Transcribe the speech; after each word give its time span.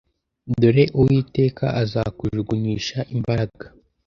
Dore 0.59 0.83
Uwiteka 0.99 1.65
azakujugunyisha 1.81 2.99
imbaraga 3.15 3.65